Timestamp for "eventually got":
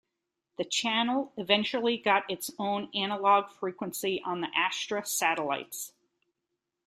1.37-2.23